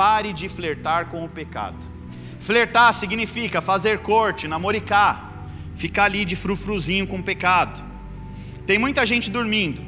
[0.00, 1.76] pare de flertar com o pecado.
[2.40, 5.30] Flertar significa fazer corte, namoricar,
[5.74, 7.84] ficar ali de frufruzinho com o pecado.
[8.66, 9.82] Tem muita gente dormindo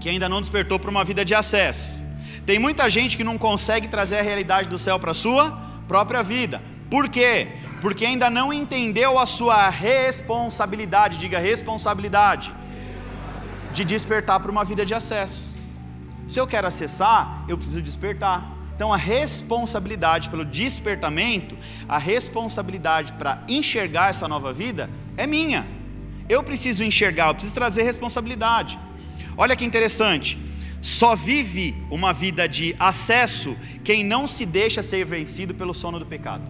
[0.00, 2.04] que ainda não despertou para uma vida de acessos.
[2.44, 5.52] Tem muita gente que não consegue trazer a realidade do céu para a sua
[5.86, 6.60] própria vida.
[6.90, 7.46] Por quê?
[7.80, 12.52] Porque ainda não entendeu a sua responsabilidade, diga responsabilidade,
[13.72, 15.60] de despertar para uma vida de acessos.
[16.26, 18.57] Se eu quero acessar, eu preciso despertar.
[18.78, 21.58] Então a responsabilidade pelo despertamento,
[21.88, 25.66] a responsabilidade para enxergar essa nova vida é minha.
[26.28, 28.78] Eu preciso enxergar, eu preciso trazer responsabilidade.
[29.36, 30.38] Olha que interessante.
[30.80, 36.06] Só vive uma vida de acesso quem não se deixa ser vencido pelo sono do
[36.06, 36.44] pecado.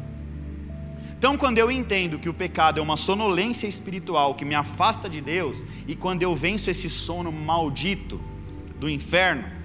[1.16, 5.22] Então, quando eu entendo que o pecado é uma sonolência espiritual que me afasta de
[5.22, 8.20] Deus, e quando eu venço esse sono maldito
[8.78, 9.57] do inferno,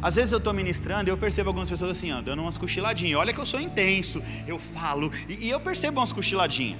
[0.00, 3.18] às vezes eu estou ministrando e eu percebo algumas pessoas assim, ó, dando umas cochiladinhas.
[3.18, 6.78] Olha que eu sou intenso, eu falo, e, e eu percebo umas cochiladinhas.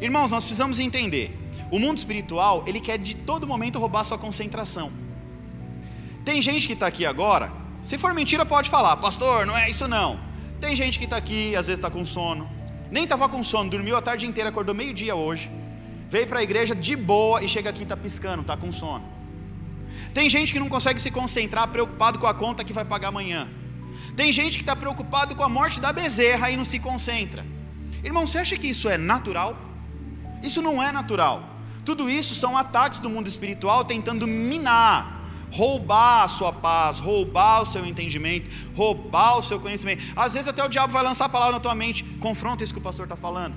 [0.00, 1.38] Irmãos, nós precisamos entender:
[1.70, 4.92] o mundo espiritual, ele quer de todo momento roubar sua concentração.
[6.24, 9.88] Tem gente que está aqui agora, se for mentira, pode falar, pastor, não é isso
[9.88, 10.18] não.
[10.60, 12.48] Tem gente que está aqui, às vezes está com sono,
[12.90, 15.50] nem estava com sono, dormiu a tarde inteira, acordou meio-dia hoje,
[16.08, 19.04] veio para a igreja de boa e chega aqui e está piscando, está com sono.
[20.14, 23.48] Tem gente que não consegue se concentrar, preocupado com a conta que vai pagar amanhã.
[24.16, 27.46] Tem gente que está preocupado com a morte da bezerra e não se concentra.
[28.04, 29.56] Irmão, você acha que isso é natural?
[30.42, 31.48] Isso não é natural.
[31.84, 37.66] Tudo isso são ataques do mundo espiritual tentando minar roubar a sua paz, roubar o
[37.66, 40.02] seu entendimento, roubar o seu conhecimento.
[40.16, 42.78] Às vezes até o diabo vai lançar a palavra na tua mente, confronta isso que
[42.78, 43.54] o pastor está falando.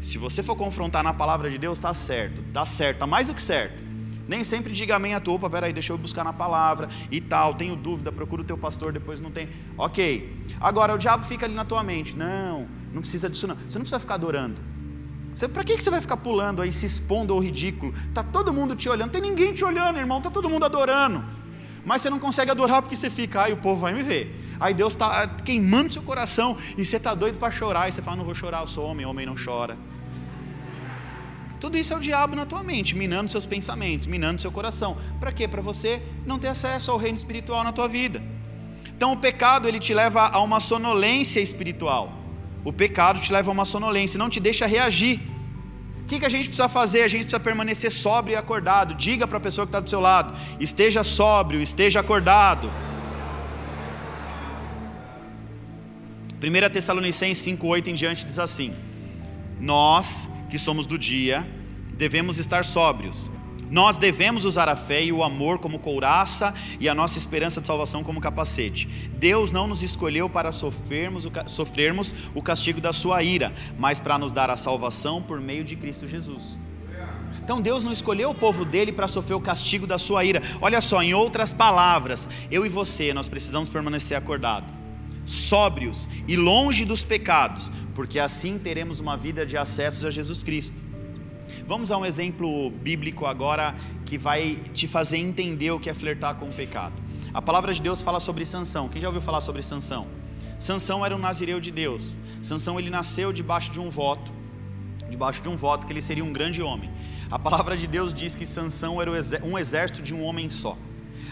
[0.00, 3.34] Se você for confrontar na palavra de Deus, está certo, está certo, está mais do
[3.34, 3.85] que certo.
[4.28, 7.54] Nem sempre diga amém a tua, opa, peraí, deixa eu buscar na palavra e tal,
[7.54, 9.48] tenho dúvida, procura o teu pastor, depois não tem.
[9.78, 10.46] Ok.
[10.60, 12.16] Agora o diabo fica ali na tua mente.
[12.16, 13.54] Não, não precisa disso não.
[13.54, 14.60] Você não precisa ficar adorando.
[15.52, 17.92] Para que, que você vai ficar pulando aí, se expondo ao ridículo?
[18.08, 21.22] Está todo mundo te olhando, tem ninguém te olhando, irmão, está todo mundo adorando.
[21.84, 24.56] Mas você não consegue adorar porque você fica, ai, o povo vai me ver.
[24.58, 27.88] Aí Deus está queimando seu coração e você está doido para chorar.
[27.88, 29.76] E você fala, não vou chorar, eu sou homem, homem não chora.
[31.60, 34.96] Tudo isso é o diabo na tua mente, minando seus pensamentos, minando seu coração.
[35.18, 35.48] Para quê?
[35.48, 38.22] Para você não ter acesso ao reino espiritual na tua vida.
[38.96, 42.12] Então o pecado ele te leva a uma sonolência espiritual.
[42.64, 45.20] O pecado te leva a uma sonolência, não te deixa reagir.
[46.02, 47.02] O que, que a gente precisa fazer?
[47.02, 48.94] A gente precisa permanecer sóbrio e acordado.
[48.94, 52.70] Diga para a pessoa que está do seu lado: esteja sóbrio, esteja acordado.
[56.42, 58.74] 1 Tessalonicenses 5,8 em diante diz assim:
[59.60, 61.46] Nós que somos do dia,
[61.96, 63.30] devemos estar sóbrios,
[63.70, 67.66] nós devemos usar a fé e o amor como couraça e a nossa esperança de
[67.66, 68.86] salvação como capacete.
[69.18, 74.18] Deus não nos escolheu para sofrermos o, sofrermos o castigo da sua ira, mas para
[74.18, 76.56] nos dar a salvação por meio de Cristo Jesus.
[77.42, 80.42] Então Deus não escolheu o povo dele para sofrer o castigo da sua ira.
[80.60, 84.68] Olha só, em outras palavras, eu e você, nós precisamos permanecer acordados,
[85.26, 90.80] sóbrios e longe dos pecados, porque assim teremos uma vida de acesso a Jesus Cristo.
[91.66, 96.36] Vamos a um exemplo bíblico agora que vai te fazer entender o que é flertar
[96.36, 96.94] com o pecado.
[97.34, 98.88] A palavra de Deus fala sobre Sansão.
[98.88, 100.06] Quem já ouviu falar sobre Sansão?
[100.58, 102.16] Sansão era um nazireu de Deus.
[102.42, 104.32] Sansão ele nasceu debaixo de um voto,
[105.10, 106.90] debaixo de um voto que ele seria um grande homem.
[107.30, 109.10] A palavra de Deus diz que Sansão era
[109.42, 110.78] um exército de um homem só.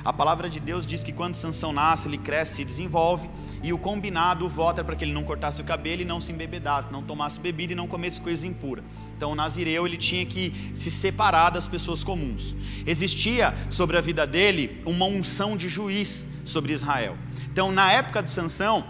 [0.05, 3.28] A palavra de Deus diz que quando Sansão nasce, ele cresce, se desenvolve,
[3.62, 6.21] e o combinado, o voto é para que ele não cortasse o cabelo e não
[6.21, 8.83] se embebedasse, não tomasse bebida e não comesse coisa impura.
[9.17, 12.55] Então o nazireu ele tinha que se separar das pessoas comuns.
[12.87, 17.17] Existia sobre a vida dele uma unção de juiz sobre Israel.
[17.53, 18.84] Então na época de Sansão,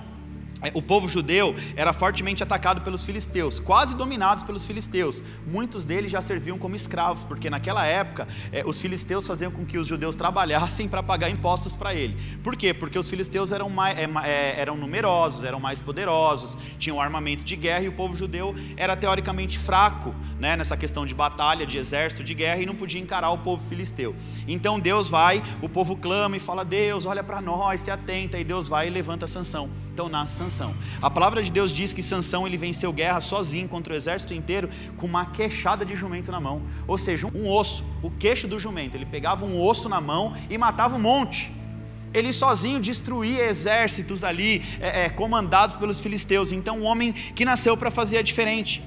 [0.73, 5.23] o povo judeu era fortemente atacado pelos filisteus, quase dominados pelos filisteus.
[5.47, 9.77] Muitos deles já serviam como escravos, porque naquela época é, os filisteus faziam com que
[9.77, 12.17] os judeus trabalhassem para pagar impostos para ele.
[12.43, 12.73] Por quê?
[12.73, 17.57] Porque os filisteus eram, mais, é, é, eram numerosos, eram mais poderosos, tinham armamento de
[17.57, 22.23] guerra e o povo judeu era teoricamente fraco né, nessa questão de batalha, de exército,
[22.25, 24.15] de guerra e não podia encarar o povo filisteu.
[24.47, 28.45] Então Deus vai, o povo clama e fala: Deus, olha para nós, se atenta, e
[28.45, 29.69] Deus vai e levanta a sanção.
[29.93, 30.54] Então nasce Sansão.
[30.55, 30.75] Sansão.
[31.03, 34.71] A palavra de Deus diz que Sansão ele venceu guerra sozinho contra o exército inteiro
[34.97, 38.97] com uma queixada de jumento na mão, ou seja, um osso, o queixo do jumento.
[38.97, 41.53] Ele pegava um osso na mão e matava um monte.
[42.13, 46.53] Ele sozinho destruía exércitos ali, é, é, comandados pelos filisteus.
[46.53, 48.81] Então, um homem que nasceu para fazer diferente.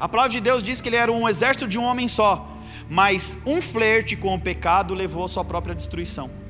[0.00, 2.58] A palavra de Deus diz que ele era um exército de um homem só,
[2.90, 6.43] mas um flerte com o pecado levou à sua própria destruição.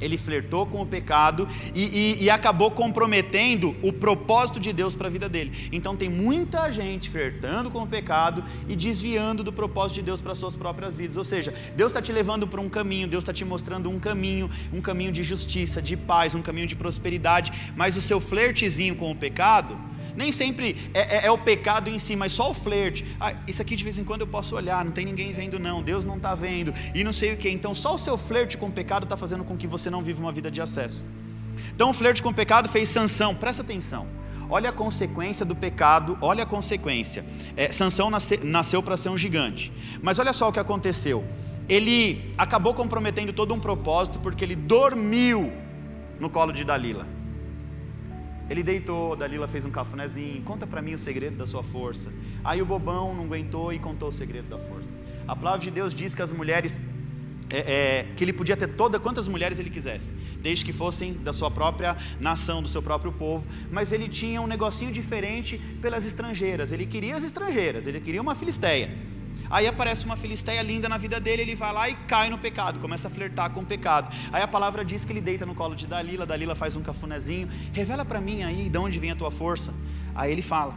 [0.00, 5.08] Ele flertou com o pecado e, e, e, acabou comprometendo o propósito de Deus para
[5.08, 5.68] a vida dele.
[5.72, 10.34] Então tem muita gente flertando com o pecado e desviando do propósito de Deus para
[10.34, 11.16] suas próprias vidas.
[11.16, 14.50] Ou seja, Deus está te levando para um caminho, Deus está te mostrando um caminho,
[14.72, 19.10] um caminho de justiça, de paz, um caminho de prosperidade, mas o seu flertezinho com
[19.10, 23.04] o pecado nem sempre é, é, é, o pecado em si, mas só o flerte.
[23.20, 25.82] Ah, isso aqui de vez em quando eu posso olhar, não tem ninguém vendo, não,
[25.82, 27.48] Deus não está vendo, e não sei o que.
[27.48, 30.20] Então, só o seu flerte com o pecado está fazendo com que você não viva
[30.20, 31.06] uma vida de acesso.
[31.74, 34.06] Então, o flerte com o pecado fez sanção, presta atenção.
[34.48, 37.24] Olha a consequência do pecado, olha a consequência.
[37.56, 39.72] É, Sansão nasce, nasceu para ser um gigante,
[40.02, 41.24] mas olha só o que aconteceu.
[41.68, 45.50] Ele acabou comprometendo todo um propósito porque ele dormiu
[46.20, 47.06] no colo de Dalila.
[48.48, 52.12] Ele deitou, Dalila fez um cafunézinho, conta para mim o segredo da sua força.
[52.44, 54.94] Aí o bobão não aguentou e contou o segredo da força.
[55.26, 56.78] A palavra de Deus diz que as mulheres,
[57.48, 60.12] é, é, que ele podia ter toda quantas mulheres ele quisesse,
[60.42, 64.46] desde que fossem da sua própria nação, do seu próprio povo, mas ele tinha um
[64.46, 66.70] negocinho diferente pelas estrangeiras.
[66.70, 68.90] Ele queria as estrangeiras, ele queria uma filisteia.
[69.50, 72.80] Aí aparece uma filisteia linda na vida dele, ele vai lá e cai no pecado,
[72.80, 74.14] começa a flertar com o pecado.
[74.32, 77.48] Aí a palavra diz que ele deita no colo de Dalila, Dalila faz um cafunézinho,
[77.72, 79.72] revela para mim aí de onde vem a tua força.
[80.14, 80.74] Aí ele fala.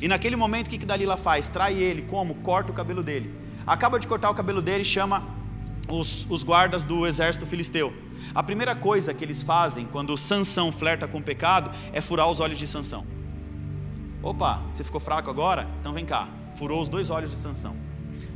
[0.00, 1.48] E naquele momento o que, que Dalila faz?
[1.48, 2.34] Trai ele, como?
[2.36, 3.32] Corta o cabelo dele.
[3.66, 5.24] Acaba de cortar o cabelo dele e chama
[5.88, 7.94] os, os guardas do exército filisteu.
[8.34, 12.40] A primeira coisa que eles fazem quando Sansão flerta com o pecado é furar os
[12.40, 13.06] olhos de Sansão.
[14.22, 15.68] Opa, você ficou fraco agora?
[15.80, 16.28] Então vem cá.
[16.56, 17.85] Furou os dois olhos de Sansão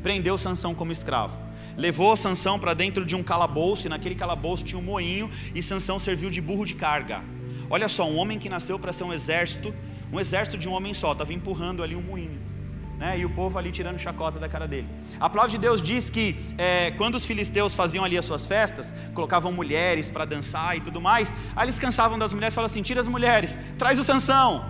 [0.02, 1.37] prendeu Sansão como escravo.
[1.76, 5.99] Levou Sansão para dentro de um calabouço, e naquele calabouço tinha um moinho, e Sansão
[5.99, 7.23] serviu de burro de carga.
[7.69, 9.73] Olha só, um homem que nasceu para ser um exército,
[10.12, 12.50] um exército de um homem só, estava empurrando ali um moinho.
[12.99, 14.87] Né, e o povo ali tirando chacota da cara dele.
[15.19, 18.93] A palavra de Deus diz que é, quando os filisteus faziam ali as suas festas,
[19.14, 22.82] colocavam mulheres para dançar e tudo mais, aí eles cansavam das mulheres e falavam assim:
[22.82, 24.67] tira as mulheres, traz o Sansão.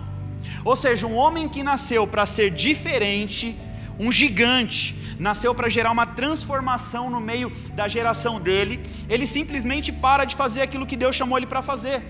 [0.63, 3.57] Ou seja, um homem que nasceu para ser diferente,
[4.01, 10.25] um gigante, nasceu para gerar uma transformação no meio da geração dele, ele simplesmente para
[10.25, 12.01] de fazer aquilo que Deus chamou ele para fazer.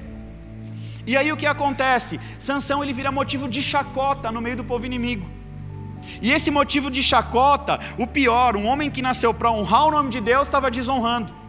[1.05, 2.17] E aí o que acontece?
[2.39, 5.27] Sansão ele vira motivo de chacota no meio do povo inimigo.
[6.21, 10.09] E esse motivo de chacota, o pior, um homem que nasceu para honrar o nome
[10.09, 11.40] de Deus estava desonrando.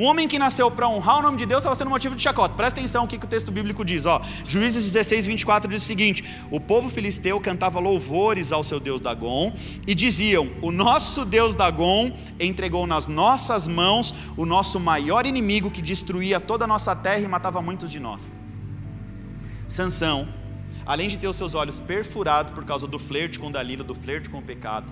[0.00, 2.54] Um homem que nasceu para honrar o nome de Deus estava sendo motivo de chacota.
[2.54, 4.06] Presta atenção o que, que o texto bíblico diz.
[4.06, 4.22] Ó.
[4.46, 9.52] Juízes 16, 24 diz o seguinte: O povo filisteu cantava louvores ao seu Deus Dagon
[9.86, 15.82] e diziam: O nosso Deus Dagon entregou nas nossas mãos o nosso maior inimigo que
[15.82, 18.22] destruía toda a nossa terra e matava muitos de nós.
[19.68, 20.26] Sansão,
[20.86, 24.30] além de ter os seus olhos perfurados por causa do flerte com Dalila, do flerte
[24.30, 24.90] com o pecado,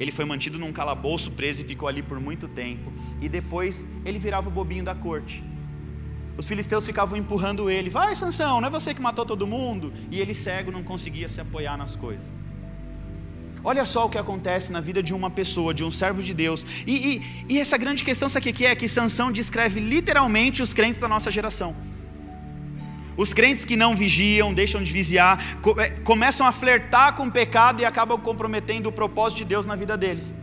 [0.00, 2.90] ele foi mantido num calabouço preso e ficou ali por muito tempo.
[3.20, 5.44] E depois ele virava o bobinho da corte.
[6.38, 7.90] Os filisteus ficavam empurrando ele.
[7.90, 9.92] Vai, Sansão, não é você que matou todo mundo?
[10.10, 12.34] E ele cego não conseguia se apoiar nas coisas.
[13.62, 16.64] Olha só o que acontece na vida de uma pessoa, de um servo de Deus.
[16.86, 18.74] E, e, e essa grande questão, sabe o que é?
[18.74, 21.76] Que Sansão descreve literalmente os crentes da nossa geração.
[23.20, 25.38] Os crentes que não vigiam, deixam de vigiar,
[25.76, 29.76] é, começam a flertar com o pecado e acabam comprometendo o propósito de Deus na
[29.76, 30.38] vida deles.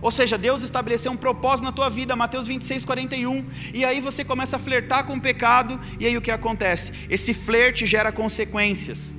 [0.00, 3.44] Ou seja, Deus estabeleceu um propósito na tua vida, Mateus 26, 41.
[3.74, 6.92] E aí você começa a flertar com o pecado, e aí o que acontece?
[7.10, 9.14] Esse flerte gera consequências.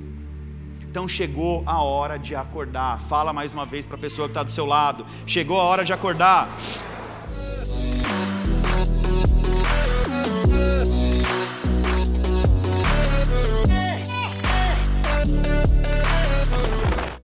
[0.82, 2.98] Então chegou a hora de acordar.
[3.02, 5.06] Fala mais uma vez para a pessoa que está do seu lado.
[5.28, 6.56] Chegou a hora de acordar.